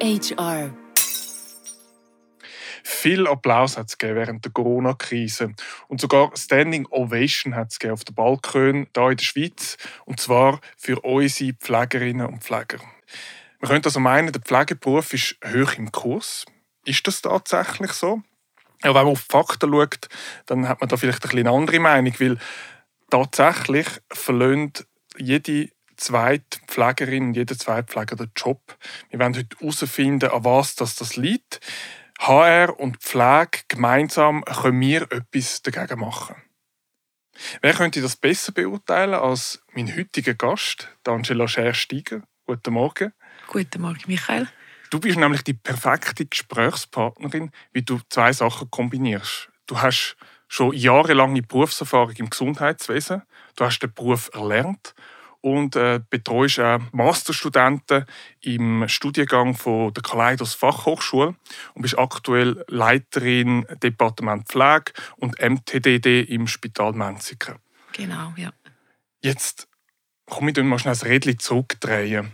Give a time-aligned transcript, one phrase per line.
[0.00, 0.72] Live.
[2.82, 5.54] Viel Applaus hat es während der Corona-Krise
[5.88, 10.60] und sogar Standing Ovation hat es auf den Balkon hier in der Schweiz und zwar
[10.76, 12.78] für unsere Pflegerinnen und Pfleger.
[13.60, 16.44] Man könnte also meinen, der Pflegeberuf ist hoch im Kurs.
[16.84, 18.22] Ist das tatsächlich so?
[18.82, 20.08] Ja, wenn man auf die Fakten schaut,
[20.46, 22.38] dann hat man da vielleicht ein eine andere Meinung, weil
[23.10, 25.70] tatsächlich verlöhnt jede
[26.04, 28.60] zweite Pflegerin und jeder zweite Pfleger den Job.
[29.10, 31.60] Wir werden heute herausfinden, an was das, das liegt.
[32.20, 36.36] HR und Pflege gemeinsam können wir etwas dagegen machen.
[37.62, 42.22] Wer könnte das besser beurteilen als mein heutiger Gast, Angela Scher-Steiger?
[42.46, 43.12] Guten Morgen.
[43.48, 44.48] Guten Morgen, Michael.
[44.90, 49.48] Du bist nämlich die perfekte Gesprächspartnerin, wie du zwei Sachen kombinierst.
[49.66, 50.16] Du hast
[50.46, 53.22] schon jahrelange Berufserfahrung im Gesundheitswesen,
[53.56, 54.94] du hast den Beruf erlernt
[55.44, 58.06] und äh, betreust auch Masterstudenten
[58.40, 61.34] im Studiengang von der Kaleidos Fachhochschule
[61.74, 67.56] und bist aktuell Leiterin Departement Pflege und MTDD im Spital Menziken.
[67.92, 68.54] Genau, ja.
[69.22, 69.68] Jetzt
[70.24, 72.32] komme ich mal schnell das Rädchen zurückdrehen.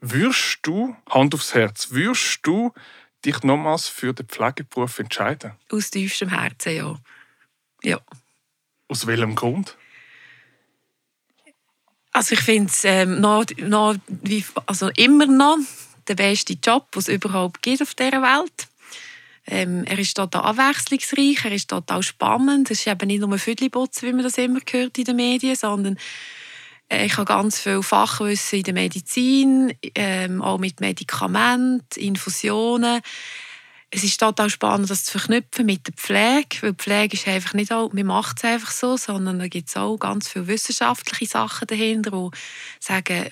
[0.00, 2.72] Würdest du, Hand aufs Herz, würdest du
[3.24, 5.52] dich nochmals für den Pflegeberuf entscheiden?
[5.70, 6.96] Aus tiefstem Herzen, ja.
[7.84, 8.00] Ja.
[8.88, 9.76] Aus welchem Grund?
[12.12, 13.94] Also ich finde es ähm, noch, noch,
[14.66, 15.58] also immer noch
[16.08, 18.68] der beste Job, den es überhaupt gibt auf dieser Welt.
[19.46, 22.70] Ähm, er ist total abwechslungsreich, er ist total spannend.
[22.70, 25.98] Es ist eben nicht nur Viertelputz, wie man das immer hört in den Medien, sondern
[26.88, 33.00] äh, ich habe ganz viel Fachwissen in der Medizin, ähm, auch mit Medikamenten, Infusionen
[33.90, 37.72] es ist total spannend, das zu verknüpfen mit der Pflege, weil Pflege ist einfach nicht
[37.72, 41.66] auch, man macht es einfach so, sondern da gibt es auch ganz viele wissenschaftliche Sachen
[41.66, 42.36] dahinter, die
[42.78, 43.30] sagen,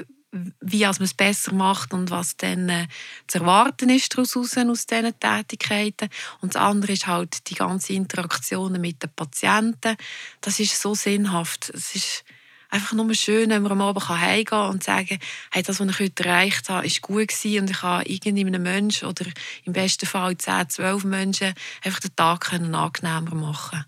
[0.61, 2.87] wie man es besser macht und was dann äh,
[3.29, 6.11] zu erwarten ist daraus aus diesen Tätigkeiten.
[6.41, 9.97] Und das andere ist halt die ganze Interaktion mit den Patienten.
[10.41, 11.71] Das ist so sinnhaft.
[11.71, 12.25] Es ist
[12.69, 15.19] einfach nur schön, wenn man am Abend heimgehen kann und sagen,
[15.51, 19.09] hey, das, was ich heute erreicht habe, ist gut gewesen und ich habe irgendeinem Menschen
[19.09, 19.25] oder
[19.65, 23.85] im besten Fall 10, 12 Menschen einfach den Tag angenehmer machen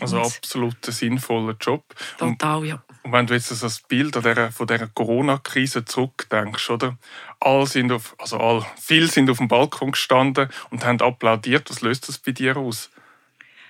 [0.00, 1.84] also absolut ein sinnvoller Job.
[2.18, 2.82] Total, ja.
[3.02, 6.98] Und wenn du jetzt also das Bild von dieser Corona-Krise zurückdenkst, oder?
[7.40, 11.70] Alle sind auf, also all, viele sind auf dem Balkon gestanden und haben applaudiert.
[11.70, 12.90] Was löst das bei dir aus?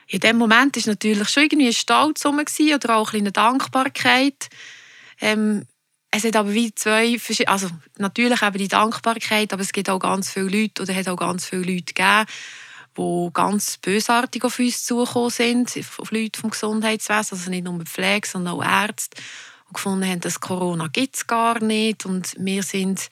[0.09, 4.49] In dem Moment ist natürlich schon irgendwie ein Stolz oder auch eine Dankbarkeit.
[5.21, 5.67] Ähm,
[6.11, 7.69] es hat aber wie zwei also
[7.99, 11.47] natürlich eben die Dankbarkeit, aber es gibt auch ganz viele Leute oder hat auch ganz
[11.47, 12.27] viele Leute gegeben,
[12.97, 18.27] die ganz bösartig auf uns zugekommen sind, auf Leute vom Gesundheitswesen, also nicht nur Pflege,
[18.27, 19.21] sondern auch Ärzte,
[19.67, 23.09] und gefunden haben, dass Corona gibt es gar nicht und wir sind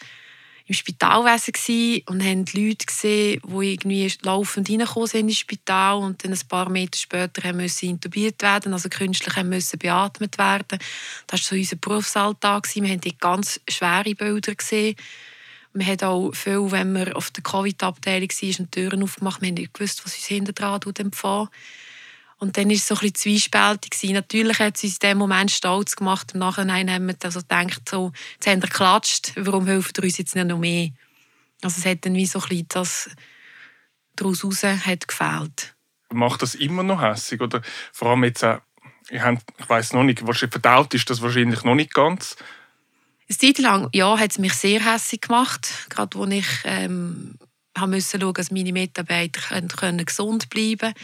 [0.67, 6.33] im Spitalwesen und haben Leute gesehen, die irgendwie laufend reingekommen sind ins Spital und dann
[6.33, 10.79] ein paar Meter später haben müssen intubiert werden, also künstlich müssen beatmet werden.
[11.27, 12.75] Das war so unser Berufsalltag.
[12.75, 14.97] Wir haben dort ganz schwere Bilder gesehen.
[15.75, 19.55] Wir haben auch viel, wenn man auf der Covid-Abteilung war und Türen aufgemacht, wir haben
[19.55, 21.49] nicht gewusst, was uns hinten dran empfangen.
[22.45, 24.13] Und dann war es so ein bisschen zwiespältig.
[24.13, 26.33] Natürlich hat es uns in dem Moment stolz gemacht.
[26.35, 30.19] Im Nachhinein haben wir also gedacht, so, jetzt haben wir geklatscht, warum hilft ihr uns
[30.19, 30.91] jetzt nicht noch mehr?
[31.63, 33.11] Also es hat dann wie so ein bisschen das
[34.15, 35.75] daraus raus hat gefehlt.
[36.13, 37.63] Macht das immer noch hässlich oder
[37.95, 38.61] vor allem jetzt auch,
[39.09, 42.37] ich, ich weiß noch nicht, wahrscheinlich verdaut ist das wahrscheinlich noch nicht ganz.
[43.27, 47.39] Eine Zeit lang ja, hat es mich sehr hässlich gemacht, gerade als ich ähm,
[47.87, 50.95] musste schauen, dass meine Mitarbeiter können, können gesund bleiben können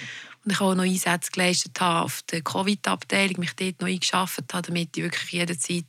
[0.44, 4.66] und ich auch noch Einsätze geleistet habe auf der Covid-Abteilung, mich dort noch eingeschafft habe,
[4.66, 5.84] damit ich wirklich jederzeit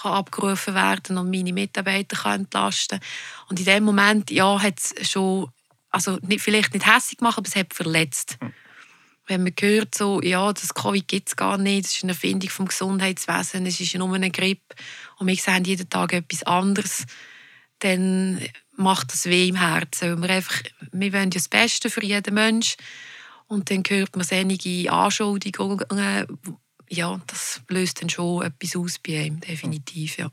[0.00, 3.00] kann abgerufen werden und meine Mitarbeiter kann entlasten
[3.48, 5.50] Und in dem Moment, ja, hat es schon,
[5.90, 8.38] also nicht, vielleicht nicht hässlich gemacht, aber es hat verletzt.
[8.40, 8.52] Mhm.
[9.26, 12.50] Wenn man hört, so, ja, das Covid gibt es gar nicht, das ist eine Erfindung
[12.50, 14.74] vom Gesundheitswesen, es ist nur eine Grippe
[15.18, 17.04] und wir sehen jeden Tag etwas anderes,
[17.80, 18.40] dann
[18.76, 20.22] macht das weh im Herzen.
[20.22, 20.62] wir, einfach,
[20.92, 22.76] wir wollen ja das Beste für jeden Menschen
[23.52, 25.84] und dann hört man einige Anschuldigungen.
[26.88, 30.30] Ja, das löst dann schon etwas aus bei ihm, definitiv, ja.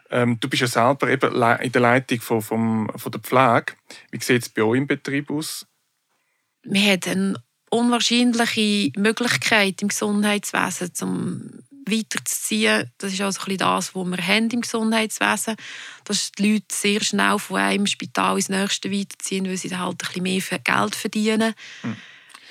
[0.09, 0.21] Ja.
[0.21, 3.73] Ähm, du bist ja selber eben in der Leitung von, von, von der Pflege.
[4.11, 5.65] Wie sieht es bei euch im Betrieb aus?
[6.63, 12.91] Wir haben eine unwahrscheinliche Möglichkeit im Gesundheitswesen, um weiterzuziehen.
[12.97, 15.55] Das ist also ein bisschen das, was wir haben im Gesundheitswesen
[16.05, 20.03] dass die Leute sehr schnell von einem Spital ins nächste weiterziehen, weil sie dann halt
[20.03, 21.53] ein bisschen mehr Geld verdienen.
[21.83, 21.95] Mhm.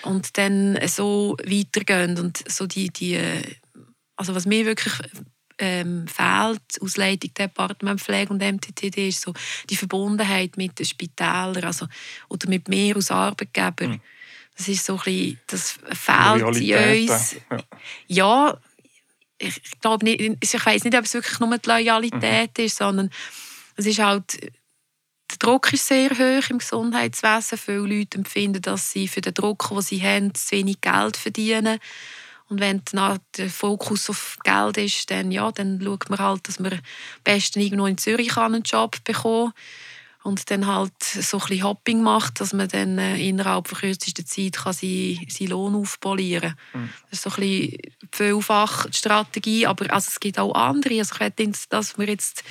[0.05, 2.19] Und dann so weitergehen.
[2.19, 3.43] Und so die, die, äh,
[4.17, 4.95] also was mir wirklich
[5.59, 9.33] ähm, fehlt aus Leitung Departement Pflege und MTTD ist so
[9.71, 11.87] die Verbundenheit mit den Spitälern also,
[12.29, 13.89] oder mit mir als Arbeitgeber.
[13.89, 14.01] Mhm.
[14.57, 17.37] Das ist so ein bisschen, das fehlt in uns.
[17.51, 17.59] Ja.
[18.09, 18.59] ja,
[19.39, 22.65] ich glaube nicht, ich weiß nicht, ob es wirklich nur die Loyalität mhm.
[22.65, 23.11] ist, sondern
[23.77, 24.53] es ist halt,
[25.33, 27.59] der Druck ist sehr hoch im Gesundheitswesen.
[27.59, 31.79] Viele Leute empfinden, dass sie für den Druck, den sie haben, zu wenig Geld verdienen.
[32.49, 36.61] Und wenn dann der Fokus auf Geld ist, dann, ja, dann schaut man halt, dass
[36.61, 36.81] man am
[37.25, 39.63] besten irgendwo in Zürich einen Job bekommen kann
[40.23, 44.25] und dann halt so ein bisschen Hopping macht, dass man dann äh, innerhalb von kürzester
[44.25, 46.83] Zeit kann seinen, seinen Lohn aufpolieren kann.
[46.83, 46.91] Mhm.
[47.11, 47.79] Das ist so ein bisschen
[48.13, 50.99] vielfach die Strategie, aber also es gibt auch andere.
[50.99, 52.45] Also ich nicht, dass wir jetzt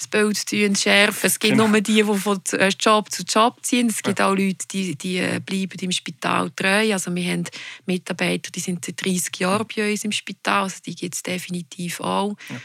[0.00, 1.26] das Bild schärfen.
[1.26, 1.68] Es gibt genau.
[1.68, 3.88] nur die, die von äh, Job zu Job ziehen.
[3.88, 4.28] Es gibt ja.
[4.28, 6.92] auch Leute, die, die äh, bleiben im Spital treu.
[6.92, 7.44] Also wir haben
[7.86, 10.64] Mitarbeiter, die sind seit 30 Jahren bei uns im Spital.
[10.64, 12.36] Also die gibt es definitiv auch.
[12.48, 12.56] Ja.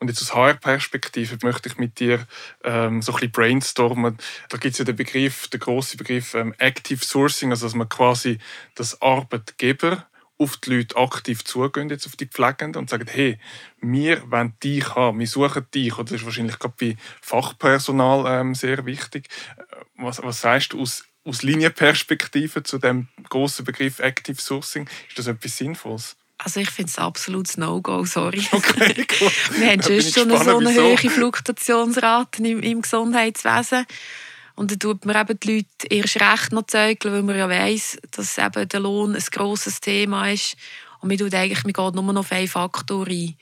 [0.00, 2.24] Und jetzt aus HR-Perspektive möchte ich mit dir
[2.62, 4.16] ähm, so ein bisschen brainstormen.
[4.48, 7.88] Da gibt es ja den Begriff, den grossen Begriff ähm, Active Sourcing, also dass man
[7.88, 8.38] quasi
[8.76, 10.07] das Arbeitgeber
[10.38, 13.38] auf die Leute aktiv zugehen, jetzt auf die Pflegenden und sagen, hey,
[13.80, 15.94] wir wollen dich haben, wir suchen dich.
[15.94, 19.28] Oder das ist wahrscheinlich gerade bei Fachpersonal ähm, sehr wichtig.
[19.56, 19.62] Äh,
[19.96, 24.88] was, was sagst du aus, aus Linienperspektive zu dem grossen Begriff Active Sourcing?
[25.08, 26.16] Ist das etwas Sinnvolles?
[26.38, 28.46] Also ich finde es absolut No-Go, sorry.
[28.52, 29.32] Okay, gut.
[29.58, 30.82] Wir haben schon, schon gespannt, so eine wieso?
[30.84, 33.86] hohe Fluktuationsrate im, im, Gesundheitswesen.
[34.58, 37.96] Und dann tut man eben die Leute erst recht noch zeugeln, weil man ja weiss,
[38.10, 40.56] dass eben der Lohn ein grosses Thema ist.
[41.00, 43.36] Und man, tut eigentlich, man geht nur noch auf einen Faktor ein.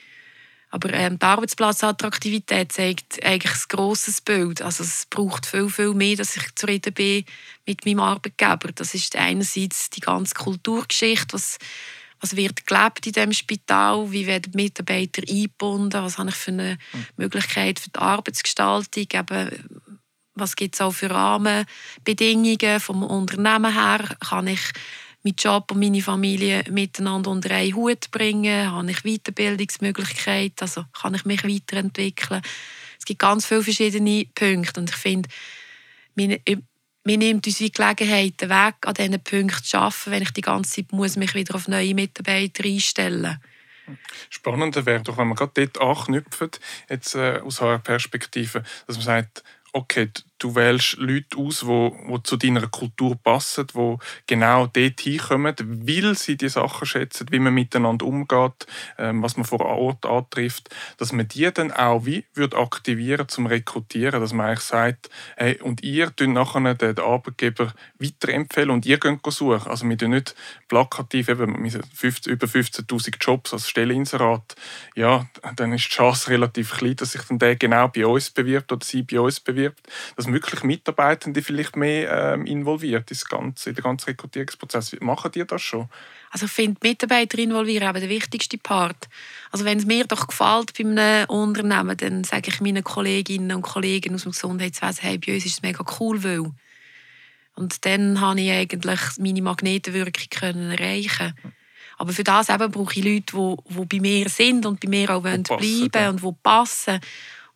[0.68, 4.60] Aber ähm, die Arbeitsplatzattraktivität zeigt eigentlich ein grosses Bild.
[4.60, 7.24] Also es braucht viel, viel mehr, dass ich zufrieden bin
[7.64, 8.72] mit meinem Arbeitgeber.
[8.74, 11.56] Das ist einerseits die ganze Kulturgeschichte, was
[12.20, 16.50] was wird gelebt in dem Spital, wie werden die Mitarbeiter eingebunden, was habe ich für
[16.50, 17.06] eine hm.
[17.16, 19.84] Möglichkeit für die Arbeitsgestaltung, eben,
[20.36, 24.60] was gibt es auch für Rahmenbedingungen vom Unternehmen her, kann ich
[25.24, 31.14] meinen Job und meine Familie miteinander unter einen Hut bringen, habe ich Weiterbildungsmöglichkeiten, also kann
[31.14, 32.42] ich mich weiterentwickeln.
[32.98, 35.28] Es gibt ganz viele verschiedene Punkte und ich finde,
[36.14, 40.76] mir nimmt uns die Gelegenheit weg, an diesen Punkten zu arbeiten, wenn ich die ganze
[40.76, 43.96] Zeit muss mich wieder auf neue Mitarbeiter einstellen muss.
[44.30, 46.50] Spannender wäre doch, wenn man gerade dort anknüpfen,
[46.88, 49.44] jetzt äh, aus eurer Perspektive, dass man sagt,
[49.76, 50.08] okay,
[50.38, 53.96] du wählst Leute aus, die, die zu deiner Kultur passen, die
[54.26, 58.66] genau dort hinkommen, weil sie die Sachen schätzen, wie man miteinander umgeht,
[58.98, 63.46] ähm, was man vor Ort antrifft, dass man die dann auch wie wird aktivieren zum
[63.46, 68.98] Rekrutieren, dass man eigentlich sagt, hey, und ihr tun nachher den Arbeitgeber weiterempfehlen und ihr
[68.98, 69.68] könnt suchen.
[69.68, 70.34] Also wir tun nicht
[70.68, 74.54] plakativ eben 15, über 15'000 Jobs als Stelleninserat,
[74.94, 78.72] ja, dann ist die Chance relativ klein, dass sich dann der genau bei uns bewirbt
[78.72, 79.80] oder sie bei uns bewirbt.
[80.16, 84.96] Das dass wirklich Mitarbeitende vielleicht mehr ähm, involviert in, ganze, in den ganzen Rekrutierungsprozess.
[85.00, 85.88] Machen die das schon?
[86.30, 89.08] Also ich finde Mitarbeiter involvieren eben der wichtigste Part.
[89.50, 93.62] Also wenn es mir doch gefällt bei einem Unternehmen, dann sage ich meinen Kolleginnen und
[93.62, 96.50] Kollegen aus dem Gesundheitswesen, hey, bei uns ist es mega cool, weil
[97.56, 101.34] und dann habe ich eigentlich meine Magnetenwirkung können erreichen.
[101.96, 105.08] Aber für das eben brauche ich Leute, die, die bei mir sind und bei mir
[105.10, 106.10] auch wollen bleiben ja.
[106.10, 107.00] und die passen.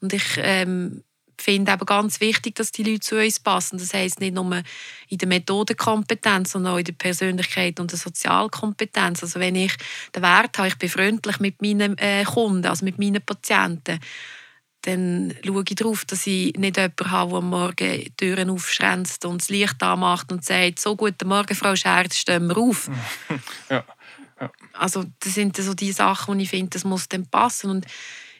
[0.00, 1.03] Und ich ähm,
[1.40, 3.78] finde aber ganz wichtig, dass die Leute zu uns passen.
[3.78, 4.62] Das heißt nicht nur
[5.09, 9.23] in der Methodenkompetenz, sondern auch in der Persönlichkeit und der Sozialkompetenz.
[9.23, 9.76] Also wenn ich
[10.14, 14.00] den Wert habe, ich bin freundlich mit meinen äh, Kunden, also mit meinen Patienten,
[14.82, 19.25] dann schaue ich darauf, dass ich nicht jemanden habe, der am Morgen die Türen aufschränzt
[19.26, 22.88] und das Licht anmacht und sagt, so guten Morgen, Frau Scher, stehen wir auf.
[23.68, 23.85] ja.
[24.40, 24.50] Ja.
[24.73, 27.70] Also das sind so die Sachen, die ich finde, das muss dann passen.
[27.70, 27.87] Und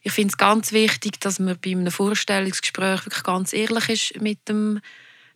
[0.03, 4.49] ich finde es ganz wichtig, dass man bei einem Vorstellungsgespräch wirklich ganz ehrlich ist mit
[4.49, 4.81] dem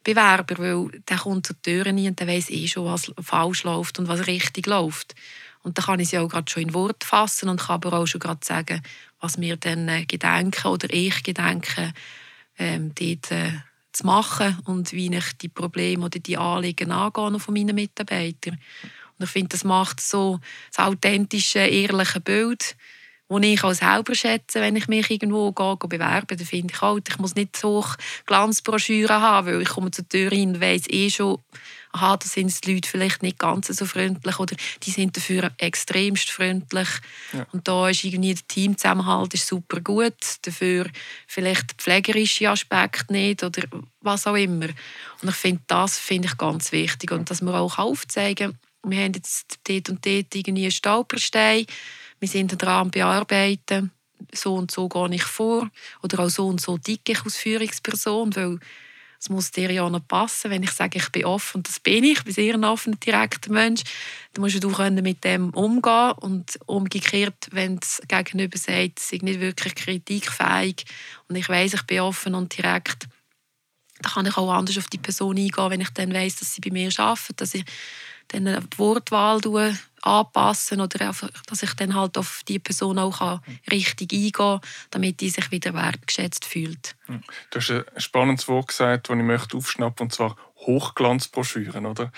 [0.02, 3.99] Bewerber, weil der kommt zur Tür rein und der weiß eh schon, was falsch läuft
[3.99, 5.14] und was richtig läuft.
[5.62, 8.06] Und da kann ich sie auch gerade schon in Wort fassen und kann aber auch
[8.06, 8.83] schon gerade sagen,
[9.21, 11.92] was mir dann äh, gedenken oder ich gedenke,
[12.59, 13.52] ähm, dort äh,
[13.92, 18.59] zu machen und wie ich die Probleme oder die Anliegen angehe von meinen Mitarbeitern.
[19.18, 20.40] Und ich finde, das macht so
[20.71, 22.76] das authentische, ehrliche Bild
[23.31, 26.81] die ich auch selber schätze, wenn ich mich irgendwo gehe, gehe bewerben dann finde ich
[26.81, 27.85] halt, ich muss nicht so
[28.26, 31.38] Glanzbroschüren haben, weil ich komme zur Tür hin und weiss eh schon,
[31.93, 36.31] aha, da sind die Leute vielleicht nicht ganz so freundlich oder die sind dafür extremst
[36.31, 36.88] freundlich.
[37.33, 37.47] Ja.
[37.52, 40.87] Und da ist irgendwie der Teamzusammenhalt ist super gut, dafür
[41.26, 43.62] vielleicht der pflegerische Aspekt nicht oder
[44.00, 44.69] was auch immer.
[45.23, 49.02] Und ich finde, das finde ich ganz wichtig und dass man auch aufzeigen kann, wir
[49.02, 51.64] haben jetzt dort und dort irgendwie einen Stolperstein,
[52.25, 53.90] wir sind dran am Bearbeiten,
[54.33, 55.71] so und so gehe ich vor.
[56.02, 58.59] Oder auch so und so dicke ich als Führungsperson, weil
[59.21, 60.50] es muss dir ja noch passen.
[60.50, 62.97] Wenn ich sage, ich bin offen, und das bin ich, ich bin sehr ein offener,
[62.97, 63.83] direkter Mensch,
[64.33, 66.12] dann musst du können mit dem umgehen.
[66.12, 70.87] Und umgekehrt, wenn das Gegenüber sagt, es ist nicht wirklich kritikfähig
[71.28, 73.07] und ich weiß, ich bin offen und direkt,
[74.00, 76.62] dann kann ich auch anders auf die Person eingehen, wenn ich dann weiß, dass sie
[76.62, 77.64] bei mir arbeitet, dass ich
[78.28, 79.43] dann die Wortwahl
[80.04, 85.20] anpassen oder einfach, dass ich dann halt auf die Person auch richtig eingehen kann, damit
[85.20, 86.94] die sich wieder wertgeschätzt fühlt.
[87.06, 87.23] Hm.
[87.50, 92.11] Du hast ein spannendes Wort gesagt, das ich möchte aufschnappen, und zwar Hochglanzbroschüren, oder?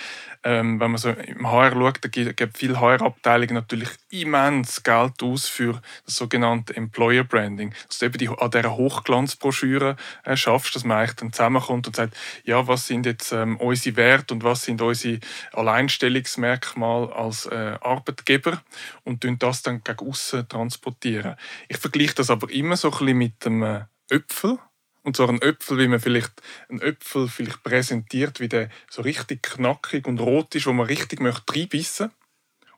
[0.42, 5.48] Ähm, wenn man so im HR schaut, da gibt viele HR-Abteilungen natürlich immens Geld aus
[5.48, 7.74] für das sogenannte Employer Branding.
[7.88, 11.96] Dass du eben die, an dieser Hochglanzbroschüre äh, schaffst, dass man eigentlich dann zusammenkommt und
[11.96, 15.20] sagt, ja, was sind jetzt ähm, unsere Werte und was sind unsere
[15.52, 18.62] Alleinstellungsmerkmale als äh, Arbeitgeber
[19.04, 21.36] und das dann gegen außen transportieren.
[21.68, 24.58] Ich vergleiche das aber immer so ein bisschen mit dem äh, Öpfel
[25.06, 26.32] und zwar ein Äpfel, wie man vielleicht
[26.68, 31.20] einen Äpfel vielleicht präsentiert, wie der so richtig knackig und rot ist, wo man richtig
[31.20, 32.10] möchte reinbissen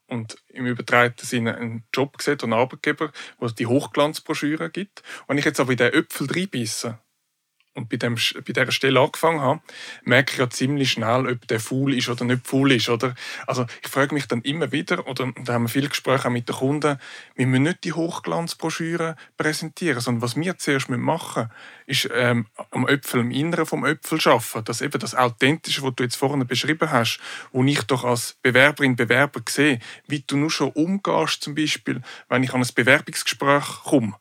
[0.08, 5.02] und im übertragenen Sinne einen Job sieht und einen Arbeitgeber, wo es die Hochglanzbroschüre gibt.
[5.26, 6.98] Wenn ich jetzt aber in den Äpfel reinbisse,
[7.78, 9.60] und bei, dem, bei dieser Stelle angefangen habe,
[10.02, 12.88] merke ich ja ziemlich schnell, ob der faul ist oder nicht faul ist.
[12.88, 13.14] Oder?
[13.46, 16.56] Also ich frage mich dann immer wieder, oder da haben wir viele Gespräche mit den
[16.56, 16.98] Kunden,
[17.36, 21.50] wir müssen nicht die Hochglanzbroschüren präsentieren, sondern was wir zuerst machen müssen,
[21.86, 24.64] ist ähm, am Äpfel, im Inneren vom Äpfel schaffen.
[24.64, 27.20] Das eben das Authentische, was du jetzt vorhin beschrieben hast,
[27.52, 32.42] wo ich doch als Bewerberin, Bewerber sehe, wie du nur schon umgehst, zum Beispiel, wenn
[32.42, 34.16] ich an ein Bewerbungsgespräch komme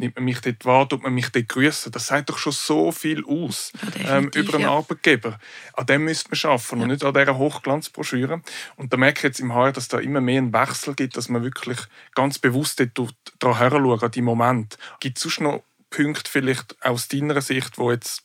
[0.00, 1.92] nimmt man mich dort wahr, tut man mich dort grüßen.
[1.92, 4.70] Das sagt doch schon so viel aus ja, ähm, über einen ja.
[4.70, 5.38] Arbeitgeber.
[5.74, 6.82] An dem müsste man arbeiten ja.
[6.82, 8.42] und nicht an dieser Hochglanzbroschüre.
[8.76, 11.28] Und da merke ich jetzt im HR, dass da immer mehr einen Wechsel gibt, dass
[11.28, 11.78] man wirklich
[12.14, 14.78] ganz bewusst dort daran herschaut, an die Moment.
[14.98, 18.24] Gibt es sonst noch Punkte vielleicht aus deiner Sicht, wo jetzt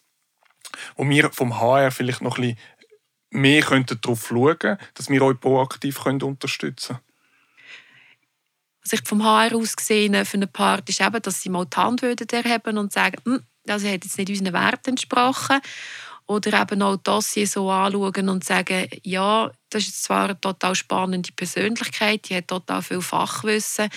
[0.96, 2.60] wo wir vom HR vielleicht noch ein bisschen
[3.32, 7.05] mehr darauf schauen könnten, dass wir euch proaktiv unterstützen können?
[8.86, 11.76] Was ich vom HR aus gesehen für eine Part ist eben, dass sie mal die
[11.76, 15.60] Hand erheben und sagen, hm, das hat jetzt nicht unseren Werten entsprochen.
[16.28, 20.76] Oder eben auch das hier so anschauen und sagen, ja, das ist zwar eine total
[20.76, 23.90] spannende Persönlichkeit, die hat total viel Fachwissen,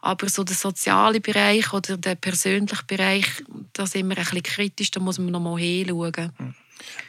[0.00, 3.26] aber so der soziale Bereich oder der persönliche Bereich,
[3.72, 6.32] da sind wir ein bisschen kritisch, da muss man noch mal hinschauen.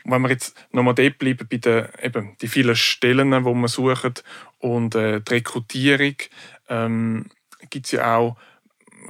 [0.04, 3.54] Und wenn wir jetzt noch mal dort bleiben bei den eben, die vielen Stellen, die
[3.54, 4.24] man sucht
[4.60, 6.16] und äh, die Rekrutierung,
[6.70, 7.30] ähm,
[7.70, 8.38] gibt es ja auch,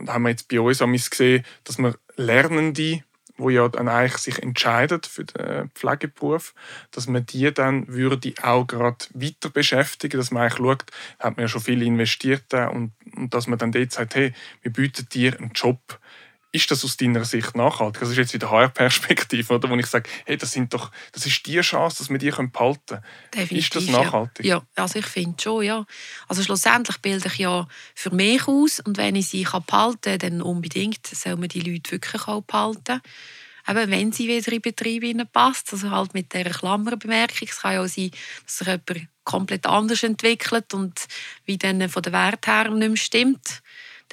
[0.07, 0.79] haben wir jetzt bei uns
[1.09, 3.03] gesehen, dass man Lernende,
[3.37, 6.53] wo ja dann eigentlich sich entscheiden für den Pflegeberuf,
[6.91, 10.85] dass man die dann würde auch gerade weiter beschäftigen, dass man eigentlich schaut,
[11.19, 14.71] hat man ja schon viel investiert und, und dass man dann dort sagt, hey, wir
[14.71, 15.99] bieten dir einen Job,
[16.53, 17.99] ist das aus deiner Sicht nachhaltig?
[17.99, 19.69] Das ist jetzt wieder HR-Perspektive, oder?
[19.69, 22.79] Wo ich sage, hey, das, sind doch, das ist die Chance, dass wir die behalten
[22.85, 23.03] können.
[23.33, 24.45] Definitiv, ist das nachhaltig?
[24.45, 25.85] Ja, ja also ich finde schon, ja.
[26.27, 30.41] Also schlussendlich bilde ich ja für mich aus und wenn ich sie behalten kann, dann
[30.43, 33.01] unbedingt soll man die Leute wirklich auch behalten.
[33.67, 37.47] Eben, wenn sie wieder in Betrieb passt, also halt mit dieser Klammerbemerkung.
[37.49, 38.11] Es kann ja auch sein,
[38.45, 41.07] dass sich jemand komplett anders entwickelt und
[41.45, 43.62] wie dann von der Wert her nicht mehr stimmt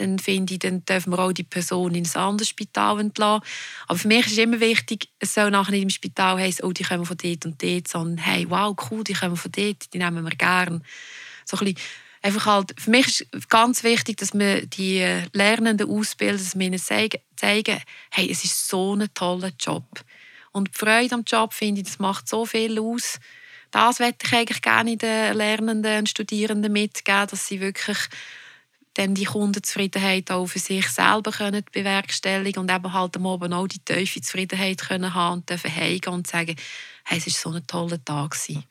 [0.00, 3.44] dann finde ich, dann dürfen wir auch die Person in ein anderes Spital entlassen.
[3.86, 6.84] Aber für mich ist immer wichtig, es soll nachher nicht im Spital heißen, oh, die
[6.84, 10.24] kommen von dort und dort, sondern hey, wow, cool, die kommen von dort, die nehmen
[10.24, 10.82] wir gern.
[11.44, 11.78] So ein bisschen
[12.22, 16.78] einfach halt, für mich ist ganz wichtig, dass wir die Lernenden ausbilden, dass wir ihnen
[16.78, 17.80] zeigen,
[18.10, 19.86] hey, es ist so ein toller Job.
[20.52, 23.20] Und die Freude am Job, finde ich, das macht so viel aus.
[23.70, 27.98] Das möchte ich eigentlich gerne den Lernenden und Studierenden mitgeben, dass sie wirklich
[29.00, 33.66] dann die Kundenzufriedenheit auch für sich selber können bewerkstelligen und eben halt am Abend auch
[33.66, 36.54] die tiefe Zufriedenheit können haben und dürfen heimgehen und sagen,
[37.04, 38.30] hey, es war so ein toller Tag.
[38.32, 38.64] Gewesen.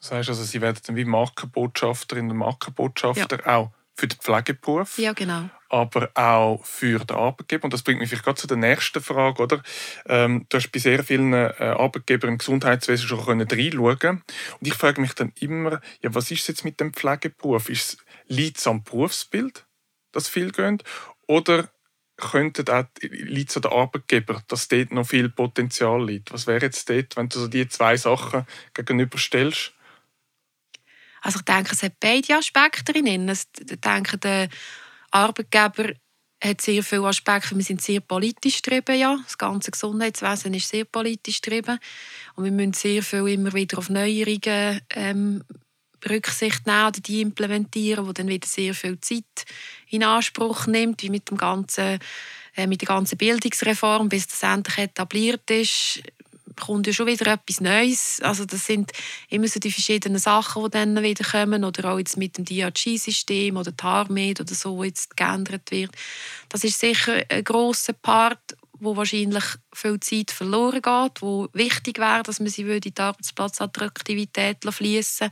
[0.00, 3.56] Das heißt also, Sie werden dann wie Markenbotschafterin und Markenbotschafter ja.
[3.56, 4.98] auch für den Pflegeberuf.
[4.98, 5.50] Ja, genau.
[5.68, 7.64] Aber auch für den Arbeitgeber.
[7.64, 9.42] Und das bringt mich vielleicht gerade zu der nächsten Frage.
[9.42, 9.62] Oder?
[10.06, 14.22] Ähm, du hast bei sehr vielen äh, Arbeitgebern im Gesundheitswesen schon reinschauen
[14.58, 17.68] Und ich frage mich dann immer, ja, was ist jetzt mit dem Pflegeberuf?
[17.68, 17.98] Ist
[18.30, 19.66] liegt es am Berufsbild?
[20.12, 20.82] dass viel gehen?
[21.26, 21.70] Oder
[22.22, 22.34] auch
[23.00, 26.32] liegt an den Arbeitgeber, dass dort noch viel Potenzial liegt?
[26.32, 29.72] Was wäre jetzt dort, wenn du so die zwei Sachen gegenüberstellst?
[31.22, 33.28] Also ich denke, es hat beide Aspekte drin.
[33.28, 33.44] Ich
[33.80, 34.48] denke, der
[35.10, 35.92] Arbeitgeber
[36.42, 37.56] hat sehr viele Aspekte.
[37.56, 39.18] Wir sind sehr politisch getrieben, ja.
[39.24, 41.78] Das ganze Gesundheitswesen ist sehr politisch getrieben.
[42.34, 45.44] Und wir müssen sehr viel immer wieder auf Neuerungen ähm,
[46.08, 49.24] Rücksicht nehmen oder die implementieren, wo dann wieder sehr viel Zeit
[49.88, 51.98] in Anspruch nimmt, wie mit dem ganzen
[52.56, 56.02] äh, mit der ganzen Bildungsreform, bis das endlich etabliert ist,
[56.60, 58.20] kommt ja schon wieder etwas Neues.
[58.22, 58.92] Also das sind
[59.28, 63.56] immer so die verschiedenen Sachen, die dann wieder kommen oder auch jetzt mit dem DRG-System
[63.56, 65.90] oder TARMED oder so, wo jetzt geändert wird.
[66.48, 72.22] Das ist sicher ein grosser Part, wo wahrscheinlich viel Zeit verloren geht, wo wichtig wäre,
[72.22, 75.30] dass man sie in die Arbeitsplatzattraktivität fließen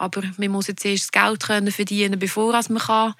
[0.00, 3.14] aber man muss jetzt erst das Geld können verdienen, bevor man kann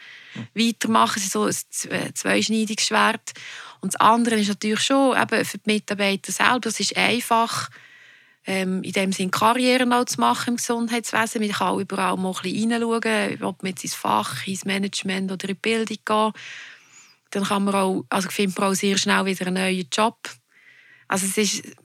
[0.54, 1.46] weitermachen kann.
[1.46, 3.32] Das ist so ein zweischneidiges Schwert.
[3.80, 7.68] Und das andere ist natürlich schon eben für die Mitarbeiter selbst, es ist einfach,
[8.46, 11.42] ähm, in dem Sinne Karrieren zu machen im Gesundheitswesen.
[11.42, 15.30] Man kann auch überall mal ein bisschen hineinschauen, ob man jetzt ins Fach, ins Management
[15.30, 16.42] oder in die Bildung geht.
[17.32, 20.16] Dann kann man auch, also findet man auch sehr schnell wieder einen neuen Job.
[21.08, 21.76] Also es ist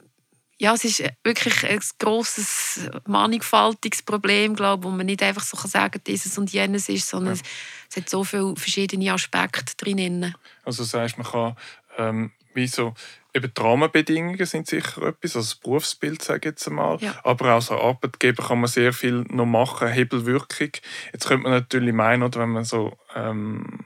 [0.57, 5.57] ja, es ist wirklich ein grosses, mannigfaltiges Problem, glaube ich, wo man nicht einfach so
[5.67, 7.41] sagen kann, dieses und jenes ist, sondern ja.
[7.89, 10.33] es hat so viele verschiedene Aspekte drin.
[10.63, 11.55] Also das heißt, man kann
[11.97, 12.93] ähm, wie so,
[13.33, 17.15] eben die Rahmenbedingungen sind sicher etwas, also das Berufsbild, sage ich jetzt einmal, ja.
[17.24, 20.71] aber auch als Arbeitgeber kann man sehr viel noch machen, Hebelwirkung.
[21.12, 23.85] Jetzt könnte man natürlich meinen, oder, wenn man so ähm,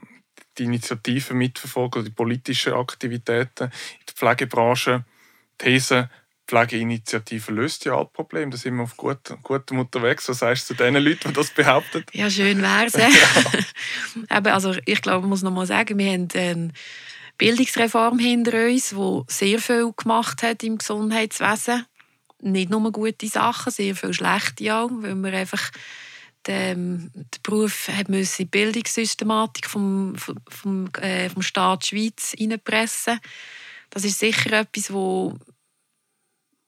[0.56, 5.04] die Initiativen mitverfolgt oder die politischen Aktivitäten in der Pflegebranche,
[5.58, 6.08] These,
[6.50, 8.50] Pflegeinitiative löst ja alle Probleme.
[8.50, 10.28] Da sind wir auf gutem, gutem unterwegs.
[10.28, 12.04] Was sagst du zu den Leuten, die das behaupten?
[12.12, 12.94] Ja, schön wäre es.
[12.94, 14.40] ja.
[14.52, 16.72] also ich glaube, ich muss noch mal sagen, wir haben eine
[17.38, 21.86] Bildungsreform hinter uns, die sehr viel gemacht hat im Gesundheitswesen.
[22.42, 25.70] Nicht nur gute Sachen, sehr viel schlechte auch, weil wir einfach
[26.46, 33.20] den, den Beruf hat müssen in die Bildungssystematik vom, vom, äh, vom Staat Schweiz hineinpressen.
[33.90, 35.38] Das ist sicher etwas, wo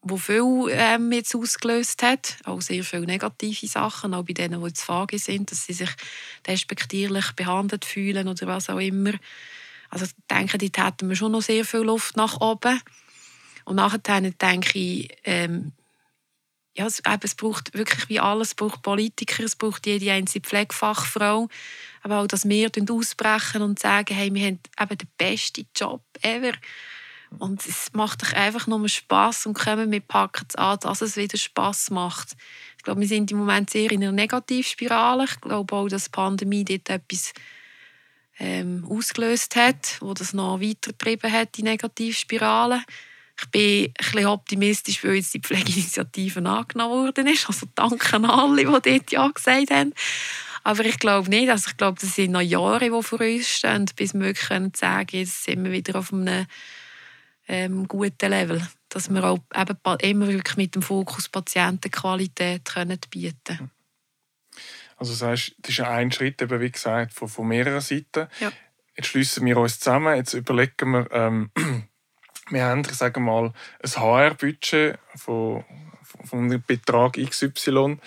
[0.03, 4.67] wo viel ähm, jetzt ausgelöst hat, auch sehr viele negative Sachen, auch bei denen, die
[4.67, 5.91] jetzt Frage sind, dass sie sich
[6.47, 9.12] respektierlich behandelt fühlen oder was auch immer.
[9.88, 12.81] Also ich denke, dort hätten wir schon noch sehr viel Luft nach oben.
[13.65, 15.73] Und nachher denke ich, ähm,
[16.75, 20.43] ja, es, eben, es braucht wirklich wie alles, es braucht Politiker, es braucht jede einzelne
[20.43, 21.49] Pflegefachfrau,
[22.03, 26.53] aber auch, dass wir ausbrechen und sagen, hey, wir haben eben den besten Job ever
[27.38, 31.16] und es macht doch einfach nur Spass und kommen wir packen es an, dass es
[31.16, 32.37] wieder Spass macht.
[32.79, 35.25] Ich glaube, wir sind im Moment sehr in einer Negativspirale.
[35.25, 37.33] Ich glaube auch, dass die Pandemie dort etwas
[38.38, 42.83] ähm, ausgelöst hat, wo das noch weitergetrieben hat, die Negativspirale.
[43.38, 47.47] Ich bin ein bisschen optimistisch, weil jetzt die Pflegeinitiative angenommen worden ist.
[47.49, 49.95] Also danke an alle, die dort Ja gesagt haben.
[50.64, 51.51] Aber ich glaube nicht.
[51.51, 55.07] Also ich glaube, das sind noch Jahre, die vor uns stehen, bis wir wirklich sagen
[55.07, 56.47] können, jetzt sind wir wieder auf einem
[57.48, 58.66] ähm, guten Level.
[58.88, 63.70] Dass wir auch eben immer wirklich mit dem Fokus Patientenqualität können bieten können.
[64.96, 68.28] Also das, heißt, das ist ein Schritt, eben, wie gesagt, von, von mehreren Seiten.
[68.38, 68.52] Ja.
[68.96, 71.50] Jetzt schließen wir uns zusammen, jetzt überlegen wir, ähm,
[72.50, 73.52] wir haben, ich sage mal,
[73.83, 75.64] ein HR-Budget von,
[76.24, 77.98] von einem Betrag XY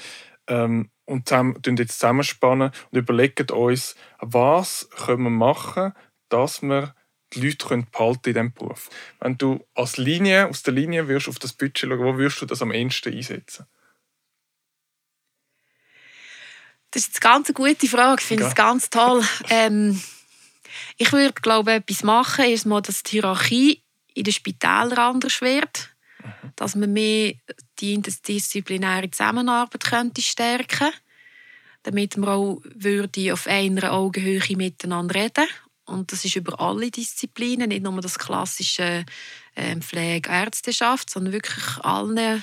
[0.47, 5.93] ähm, und zusammen, jetzt zusammenspannen und überlegen uns, was können wir machen,
[6.29, 6.95] dass wir
[7.33, 8.89] die Leute können behalten in diesem Beruf.
[9.19, 12.45] Wenn du als Linie, aus der Linie wirst auf das Budget schauen, wo würdest du
[12.45, 13.65] das am ehesten einsetzen?
[16.91, 18.21] Das ist eine ganz gute Frage.
[18.21, 19.21] Ich finde es ganz toll.
[19.49, 20.01] Ähm,
[20.97, 22.45] ich würde, glaube ich, etwas machen.
[22.45, 23.83] Erstmal, dass die Hierarchie
[24.13, 25.89] in den Spitälern anders wird.
[26.23, 26.53] Mhm.
[26.55, 27.33] Dass man mehr
[27.79, 30.91] die interdisziplinäre Zusammenarbeit könnte stärken
[31.85, 35.47] damit man auch würde auf einer Augenhöhe miteinander reden
[35.85, 39.05] und das ist über alle Disziplinen, nicht nur das klassische
[39.55, 42.41] ähm, Pflege, Ärzteschaft, sondern wirklich alle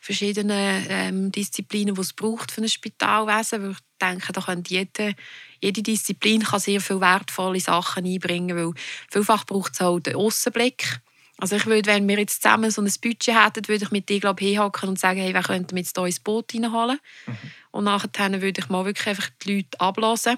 [0.00, 3.62] verschiedenen ähm, Disziplinen, die es braucht für ein Spitalwesen.
[3.62, 5.14] Weil ich denke, da kann jede,
[5.60, 8.74] jede Disziplin kann sehr viele wertvolle Sachen einbringen, weil
[9.10, 11.00] vielfach braucht es auch den Aussenblick.
[11.38, 14.20] Also ich würde, wenn wir jetzt zusammen so ein Budget hätten, würde ich mit dir
[14.20, 16.98] glaube hinhocken und sagen, hey, wer könnte jetzt hier ins Boot reinholen?
[17.26, 17.36] Mhm.
[17.70, 20.36] Und nachher würde ich mal wirklich einfach die Leute ablassen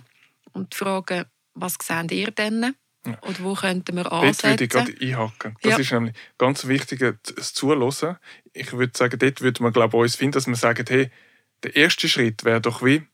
[0.53, 2.75] und fragen, was seht ihr denn?
[3.07, 3.19] Ja.
[3.23, 4.43] Oder wo könnten wir ansetzen?
[4.43, 5.57] Dort würde ich gerade einhaken.
[5.63, 5.79] Das ja.
[5.79, 8.17] ist nämlich ganz wichtig, das Zuhören.
[8.53, 11.11] Ich würde sagen, dort würde man glaube ich, uns finden, dass man sagt, hey,
[11.63, 13.07] der erste Schritt wäre doch wie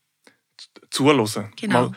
[0.90, 1.52] zuhören.
[1.56, 1.90] Genau.
[1.90, 1.96] Mal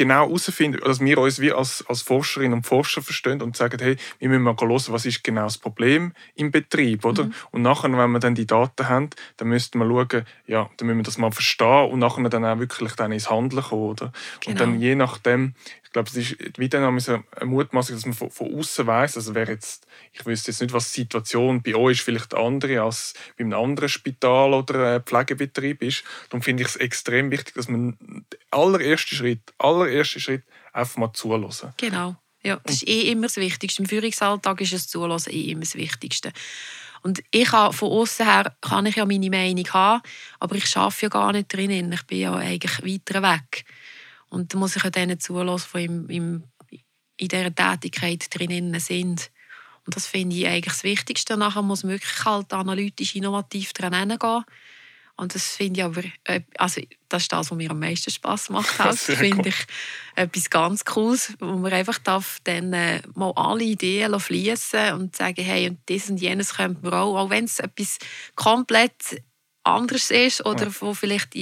[0.00, 3.96] genau herausfinden, dass wir uns wie als, als Forscherinnen und Forscher verstehen und sagen, hey,
[4.18, 7.24] wir müssen mal hören, was ist genau das Problem im Betrieb, oder?
[7.24, 7.34] Mhm.
[7.50, 11.00] Und nachher, wenn wir dann die Daten haben, dann müssten wir schauen, ja, dann müssen
[11.00, 14.12] wir das mal verstehen und nachher dann auch wirklich dann ins Handeln kommen, oder?
[14.40, 14.52] Genau.
[14.52, 15.54] Und dann je nachdem,
[15.90, 19.34] ich glaube, es ist wie dann eine Mutmaßung, dass man von, von außen weiß, also
[19.34, 23.14] wäre jetzt, ich wüsste jetzt nicht, was die Situation bei euch ist, vielleicht andere als
[23.36, 26.04] bei einem anderen Spital oder äh, Pflegebetrieb ist.
[26.28, 31.12] Darum finde ich es extrem wichtig, dass man den allerersten Schritt, allerersten Schritt einfach mal
[31.12, 31.74] zulassen.
[31.76, 32.14] Genau.
[32.44, 33.82] Ja, das ist eh immer das Wichtigste.
[33.82, 36.32] Im Führungsalltag ist das Zulassen eh immer das Wichtigste.
[37.02, 40.02] Und ich kann, von außen her kann ich ja meine Meinung haben,
[40.38, 41.92] aber ich arbeite ja gar nicht drinnen.
[41.92, 43.64] Ich bin ja eigentlich weiter weg.
[44.30, 46.44] Und da muss ich auch denen zulassen, die im, im,
[47.16, 49.30] in dieser Tätigkeit drinnen sind.
[49.84, 51.36] Und das finde ich eigentlich das Wichtigste.
[51.36, 54.44] Nachher muss man wirklich halt analytisch innovativ dran gehen.
[55.20, 58.48] Und das finde ich aber, äh, also das ist das, was mir am meisten Spass
[58.48, 58.78] macht.
[58.78, 59.66] Das finde ich
[60.16, 65.44] etwas ganz Cooles, wo man einfach darf dann äh, mal alle Ideen fließen und sagen,
[65.44, 67.98] hey, und das und jenes könnte man auch, auch wenn es etwas
[68.34, 69.22] komplett
[69.62, 70.72] anderes ist oder ja.
[70.80, 71.34] wo vielleicht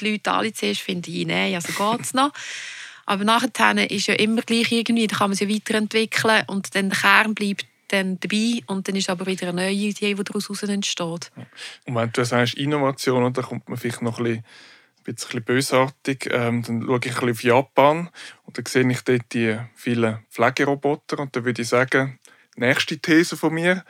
[0.00, 2.32] die Leute alle zuerst finden, nein, also geht es noch.
[3.06, 6.98] Aber nachher ist ja immer gleich irgendwie, da kann man sich weiterentwickeln und dann der
[6.98, 11.30] Kern bleibt dann dabei und dann ist aber wieder eine neue Idee, die daraus entsteht.
[11.86, 14.42] Und wenn du sagst Innovation, dann kommt man vielleicht noch ein
[15.04, 16.28] bisschen, bösartig.
[16.32, 18.10] Ähm, dann schaue ich ein bisschen auf Japan
[18.44, 22.18] und dann sehe ich dort die vielen Pflegeroboter und dann würde ich sagen,
[22.56, 23.84] nächste These von mir,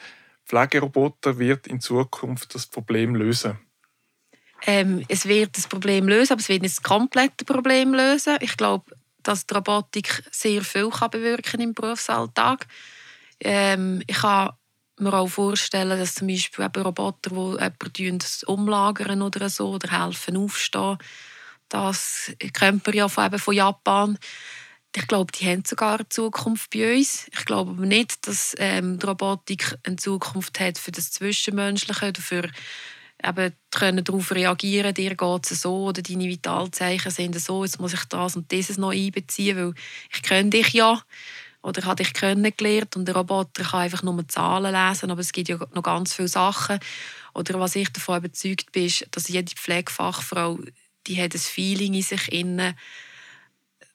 [0.44, 3.58] Pflegeroboter wird in Zukunft das Problem lösen.
[4.62, 8.36] Ähm, es wird das Problem lösen, aber es wird nicht das komplette Problem lösen.
[8.40, 8.84] Ich glaube,
[9.22, 12.66] dass die Robotik sehr viel kann bewirken im Berufsalltag.
[13.40, 14.50] Ähm, ich kann
[14.98, 20.98] mir auch vorstellen, dass zum Beispiel Roboter, die jemanden umlagern oder so oder helfen aufstehen,
[21.68, 24.18] das kennt man ja von, von Japan.
[24.94, 27.28] Ich glaube, die haben sogar eine Zukunft bei uns.
[27.30, 32.20] Ich glaube aber nicht, dass ähm, die Robotik eine Zukunft hat für das Zwischenmenschliche oder
[32.22, 32.48] für
[33.24, 37.94] eben können darauf reagieren, dir geht es so oder deine Vitalzeichen sind so, jetzt muss
[37.94, 39.74] ich das und dieses noch einbeziehen, weil
[40.12, 41.02] ich kenne dich ja
[41.62, 45.48] oder habe dich kennengelernt und der Roboter kann einfach nur Zahlen lesen, aber es gibt
[45.48, 46.78] ja noch ganz viele Sachen.
[47.34, 50.58] Oder was ich davon überzeugt bin, ist, dass jede Pflegefachfrau,
[51.06, 52.76] die hat ein Feeling in sich inne.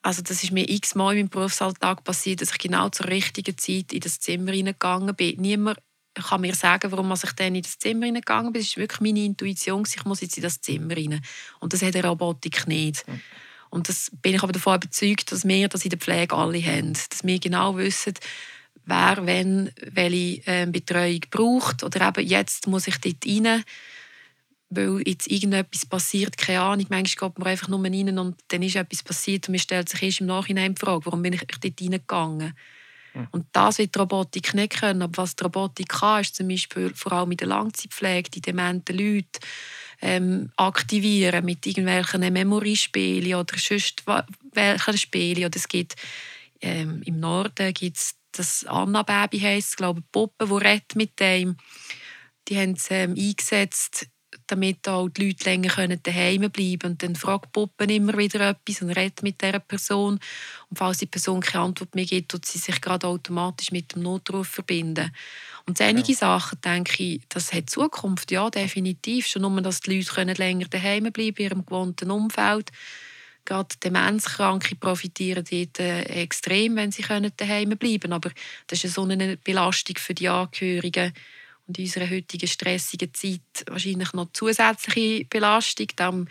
[0.02, 3.92] Also das ist mir x-mal in meinem Berufsalltag passiert, dass ich genau zur richtigen Zeit
[3.92, 5.40] in das Zimmer hineingegangen bin.
[5.40, 5.78] Niemand
[6.14, 8.60] kann mir sagen, warum ich dann in das Zimmer hineingegangen bin.
[8.60, 11.20] Das ist wirklich meine Intuition, ich muss jetzt in das Zimmer rein.
[11.60, 13.04] Und das hat eine Robotik nicht.
[13.70, 16.92] Und das bin ich aber davon überzeugt, dass wir das in der Pflege alle haben.
[16.92, 18.14] Dass wir genau wissen,
[18.84, 21.82] wer wenn welche äh, Betreuung braucht.
[21.82, 23.64] Oder eben jetzt muss ich dort rein,
[24.68, 26.86] weil jetzt irgendetwas passiert, keine Ahnung.
[26.90, 30.02] Manchmal geht man einfach nur rein und dann ist etwas passiert und man stellt sich
[30.02, 32.54] erst im Nachhinein die Frage, warum bin ich dort reingegangen?
[33.12, 33.28] Hm.
[33.30, 35.02] Und das wird die Robotik nicht können.
[35.02, 38.96] Aber was die Robotik kann, ist zum Beispiel vor allem in der Langzeitpflege, die dementen
[38.96, 39.40] Leute,
[40.00, 44.02] ähm, aktivieren mit irgendwelchen Memory-Spielen oder sonst
[44.52, 45.44] welchen Spielen.
[45.44, 45.94] Oder es gibt
[46.60, 51.56] ähm, im Norden gibt's das Anna-Baby heisst, glaube Puppe, die redet mit dem.
[52.48, 54.08] Die haben es ähm, eingesetzt,
[54.46, 56.92] damit auch die Leute länger daheim bleiben können.
[56.92, 60.18] Und dann fragt die Puppe immer wieder etwas und redet mit dieser Person.
[60.70, 64.02] Und falls die Person keine Antwort mehr gibt, tut sie sich gerade automatisch mit dem
[64.02, 65.12] Notruf verbinden.
[65.66, 66.18] Und einige ja.
[66.18, 69.26] Sachen, denke ich, das hat Zukunft, ja, definitiv.
[69.26, 72.70] Schon nur, dass die Leute können länger daheim bleiben in ihrem gewohnten Umfeld.
[73.44, 78.12] Gerade Demenzkranke profitieren dort äh, extrem, wenn sie können daheim bleiben können.
[78.12, 78.30] Aber
[78.68, 81.12] das ist so eine Belastung für die Angehörigen
[81.66, 85.88] und in unserer heutigen stressigen Zeit wahrscheinlich noch zusätzliche Belastung.
[85.96, 86.28] Dann,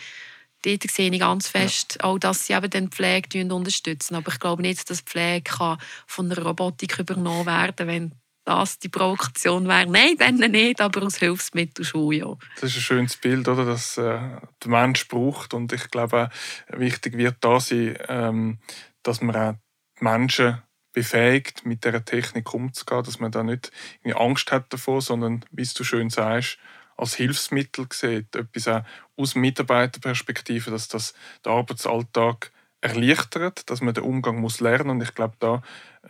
[0.63, 2.05] dort sehe ich ganz fest, ja.
[2.05, 4.15] auch, dass sie eben den Pflege unterstützen.
[4.15, 8.11] Aber ich glaube nicht, dass die Pflege von einer Robotik übernommen werden kann, wenn
[8.43, 9.89] das die Provokation wäre.
[9.89, 12.33] Nein, dann nicht, aber als Hilfsmittel schon, ja.
[12.55, 14.19] Das ist ein schönes Bild, oder, dass äh,
[14.63, 15.53] der Mensch braucht.
[15.53, 16.29] Und ich glaube,
[16.69, 18.59] wichtig wird da sein, ähm,
[19.03, 19.53] dass man auch
[19.99, 20.61] die Menschen
[20.93, 23.71] befähigt, mit der Technik umzugehen, dass man da nicht
[24.15, 26.58] Angst hat davor, sondern, wie du schön sagst,
[26.97, 28.84] als Hilfsmittel sieht, etwas auch
[29.17, 31.13] aus Mitarbeiterperspektive, dass das
[31.45, 32.51] den Arbeitsalltag
[32.82, 35.62] erleichtert, dass man den Umgang muss lernen und ich glaube, da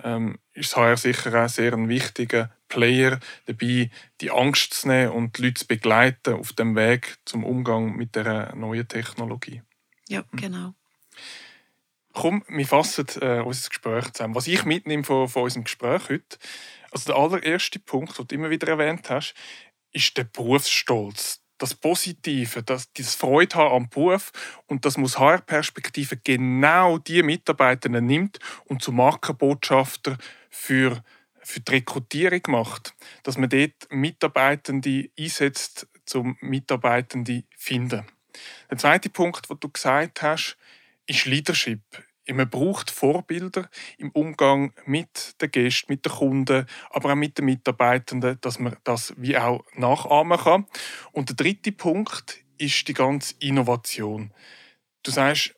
[0.03, 3.91] ähm, ist HR sicher auch sehr ein wichtiger Player dabei,
[4.21, 8.15] die Angst zu nehmen und die Leute zu begleiten auf dem Weg zum Umgang mit
[8.15, 9.61] der neuen Technologie.
[10.07, 10.39] Ja, hm.
[10.39, 10.73] genau.
[12.13, 14.35] Komm, wir fassen äh, unser Gespräch zusammen.
[14.35, 16.37] Was ich mitnehme von, von unserem Gespräch heute,
[16.91, 19.33] also der allererste Punkt, den du immer wieder erwähnt hast,
[19.91, 24.31] ist der Berufsstolz das Positive, das, das Freude haben am Beruf
[24.65, 30.17] und das muss HR-Perspektive genau die Mitarbeiter nimmt und zu Markenbotschafter
[30.49, 31.03] für,
[31.41, 32.95] für die Rekrutierung macht.
[33.21, 38.05] Dass man dort Mitarbeitende einsetzt, zum Mitarbeitende finden.
[38.69, 40.57] Der zweite Punkt, den du gesagt hast,
[41.07, 41.81] ist Leadership.
[42.27, 47.45] Man braucht Vorbilder im Umgang mit den Gästen, mit den Kunden, aber auch mit den
[47.45, 50.67] Mitarbeitenden, dass man das wie auch nachahmen kann.
[51.11, 54.33] Und der dritte Punkt ist die ganze Innovation.
[55.03, 55.55] Du sagst,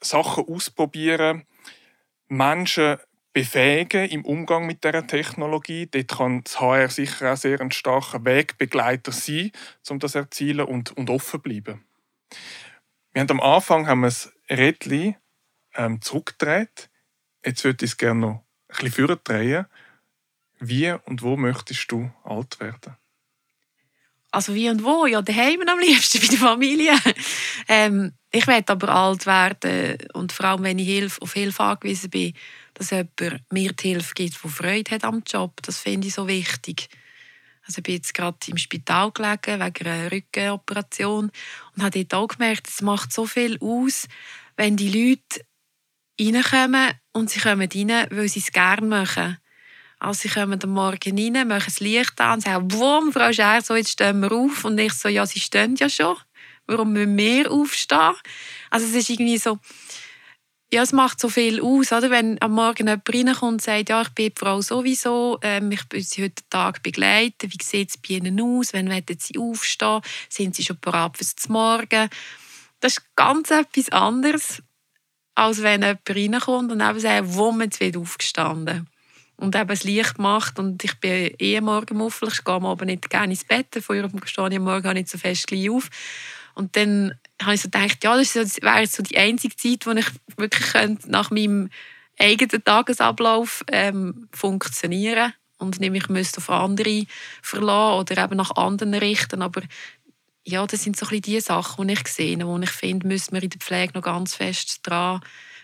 [0.00, 1.44] Sachen ausprobieren,
[2.28, 2.98] Menschen
[3.32, 5.86] befähigen im Umgang mit der Technologie.
[5.86, 9.52] Dort kann das HR sicher auch sehr ein starker Wegbegleiter sein,
[9.88, 11.84] um das zu erzielen und, und offen bleiben.
[13.12, 15.16] Wir haben am Anfang haben wir das Rädchen
[15.74, 16.90] ähm, zurückgedreht.
[17.44, 19.66] Jetzt würde ich es gerne noch ein bisschen drehen.
[20.58, 22.96] Wie und wo möchtest du alt werden?
[24.30, 25.04] Also wie und wo?
[25.04, 26.94] Ja, daheim am liebsten bei der Familie.
[27.68, 32.08] ähm, ich möchte aber alt werden und vor allem, wenn ich Hilfe, auf Hilfe angewiesen
[32.08, 32.32] bin,
[32.72, 33.20] dass jemand
[33.52, 35.60] mir die Hilfe gibt, der Freude hat am Job.
[35.62, 36.88] Das finde ich so wichtig.
[37.66, 41.30] Also ich bin jetzt gerade im Spital gelegen wegen einer Rückenoperation
[41.76, 44.08] und habe dort auch gemerkt, es macht so viel aus,
[44.56, 45.46] wenn die Leute
[46.20, 49.38] reinkommen und sie kommen rein, weil sie es gerne machen.
[49.98, 53.62] Also sie kommen am Morgen rein, machen das Licht an und sagen, «Wumm, Frau Scher,
[53.62, 56.16] so, jetzt stehen wir auf.» Und ich so, «Ja, sie stehen ja schon.
[56.66, 58.14] Warum müssen wir aufstehen?»
[58.70, 59.60] Also es ist irgendwie so,
[60.72, 62.10] ja, es macht so viel aus, oder?
[62.10, 65.86] wenn am Morgen jemand reinkommt und sagt, ja, ich bin die Frau sowieso, ähm, ich
[65.88, 70.00] bin sie heute Tag begleiten, wie sieht es bei Ihnen aus, wenn wollen Sie aufstehen,
[70.30, 72.08] sind Sie schon bereit fürs Morgen?
[72.80, 74.62] Das ist ganz etwas anderes,
[75.34, 78.88] als wenn jemand reinkommt und eben sagt, wo man jetzt aufgestanden
[79.36, 83.34] und eben das Licht macht und ich bin eh morgenmuffelig, ich gehe Abend nicht gerne
[83.34, 85.90] ins Bett, vorher stehe ich am Morgen nicht so fest auf
[86.54, 87.12] und dann
[87.44, 91.30] habe ich so gedacht, ja, das wäre so die einzige Zeit, wo ich wirklich nach
[91.30, 91.70] meinem
[92.18, 97.06] eigenen Tagesablauf ähm, funktionieren und mich müsste auf andere
[97.42, 99.62] verlassen oder eben nach anderen richten, aber
[100.44, 103.34] ja, das sind so ein bisschen die Sachen, die ich sehe, wo ich finde, müssen
[103.34, 105.20] wir in der Pflege noch ganz fest dran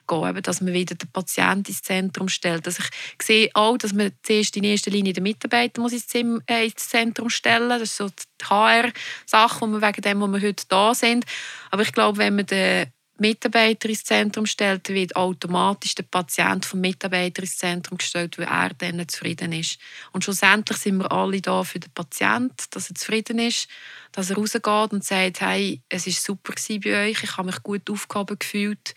[0.08, 2.66] gehen, dass man wieder den Patienten ins Zentrum stellt.
[2.66, 2.88] Dass ich
[3.22, 6.12] sehe auch, dass man zuerst in erster Linie den Mitarbeiter muss ins,
[6.46, 7.78] äh, Zentrum stellen muss.
[7.78, 11.24] Das ist so die HR-Sache, wegen dem, wo wir heute da sind.
[11.70, 16.80] Aber ich glaube, wenn man den Mitarbeiter ins Zentrum stellt, wird automatisch der Patient vom
[16.80, 19.78] Mitarbeiter ins Zentrum gestellt, weil er dann zufrieden ist.
[20.12, 23.68] Und schlussendlich sind wir alle da für den Patienten, dass er zufrieden ist,
[24.12, 27.90] dass er rausgeht und sagt, hey, es war super bei euch, ich habe mich gut
[27.90, 28.94] aufgehoben gefühlt.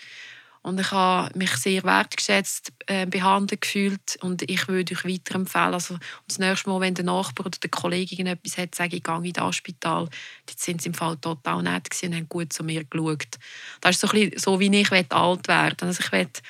[0.63, 5.74] Und ich habe mich sehr wertgeschätzt äh, behandelt gefühlt und ich würde euch weiterempfehlen.
[5.74, 5.97] Also
[6.28, 9.34] das nächste Mal, wenn der Nachbar oder der Kollege etwas hat, sage ich, gehe in
[9.34, 10.08] das Spital.
[10.45, 13.39] Dort sind sie im Fall total nett und haben gut zu mir geschaut.
[13.82, 16.41] Das ist so, ein so wie ich alt werden Also ich möchte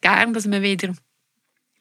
[0.00, 0.94] gerne, dass wir wieder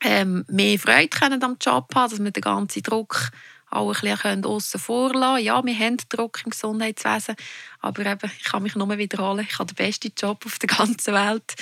[0.02, 3.32] ähm, mehr Freude am Job haben, dass wir den ganzen Druck
[3.72, 5.44] auch ein bisschen aussen vor lassen.
[5.44, 7.36] Ja, wir haben Druck im Gesundheitswesen,
[7.80, 11.14] aber eben, ich kann mich nur wiederholen, ich habe den besten Job auf der ganzen
[11.14, 11.56] Welt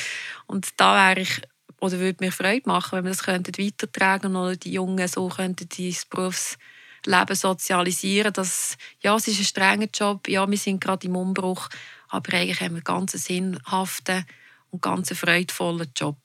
[0.46, 1.42] und da wäre ich
[1.80, 5.68] oder würde mir Freude machen, wenn wir das könnten weitertragen oder die Jungen so könnten
[5.78, 11.16] ins Berufsleben sozialisieren, dass ja, es ist ein strenger Job, ja, wir sind gerade im
[11.16, 11.70] Umbruch,
[12.10, 14.26] aber eigentlich haben wir einen ganz sinnhaften
[14.72, 16.18] und ganz freudvollen Job.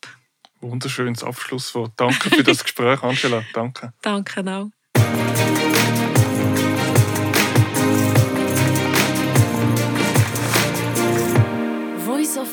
[0.61, 1.93] Wunderschönes Abschlusswort.
[1.97, 3.45] Danke für das Gespräch, Angela.
[3.53, 3.93] Danke.
[4.01, 4.71] Danke auch.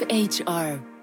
[0.10, 0.99] HR.